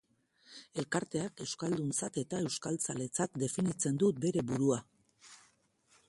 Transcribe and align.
Elkarteak 0.83 1.41
euskalduntzat 1.43 2.15
eta 2.21 2.39
euskaltzaletzat 2.49 3.37
definitzen 3.43 4.01
du 4.05 4.09
bere 4.25 4.45
burua. 4.53 4.79